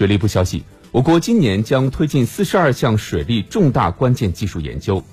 [0.00, 0.62] 水利部消息
[0.92, 5.04] 我国今年将推进四十二项水利重大关键技术研究。